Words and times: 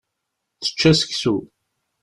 Tečča 0.63 0.91
seksu. 0.99 1.35